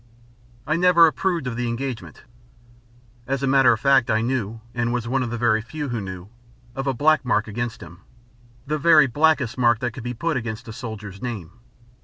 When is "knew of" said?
6.01-6.87